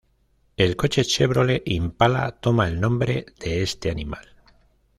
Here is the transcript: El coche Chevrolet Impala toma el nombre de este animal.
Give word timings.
El 0.57 0.75
coche 0.77 1.03
Chevrolet 1.05 1.61
Impala 1.67 2.31
toma 2.31 2.67
el 2.67 2.81
nombre 2.81 3.23
de 3.37 3.61
este 3.61 3.91
animal. 3.91 4.35